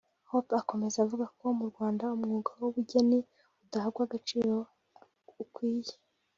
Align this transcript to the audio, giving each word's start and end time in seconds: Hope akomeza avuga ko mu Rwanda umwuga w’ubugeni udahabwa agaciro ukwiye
Hope 0.31 0.51
akomeza 0.61 0.97
avuga 1.05 1.25
ko 1.37 1.45
mu 1.57 1.65
Rwanda 1.71 2.03
umwuga 2.15 2.51
w’ubugeni 2.61 3.19
udahabwa 3.63 4.01
agaciro 4.07 4.53
ukwiye 5.43 5.93